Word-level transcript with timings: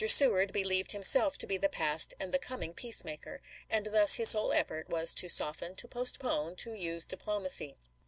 Seward 0.07 0.51
believed 0.51 0.93
himself 0.93 1.37
to 1.37 1.45
be 1.45 1.57
the 1.57 1.69
past 1.69 2.15
and 2.19 2.33
the 2.33 2.39
coming 2.39 2.73
peacemaker; 2.73 3.39
and 3.69 3.85
thus 3.85 4.15
his 4.15 4.31
whole 4.31 4.51
effort 4.51 4.89
was 4.89 5.13
to 5.13 5.29
soften, 5.29 5.75
to 5.75 5.87
postpone, 5.87 6.55
to 6.55 6.73
use 6.73 7.05
diplomacy. 7.05 7.77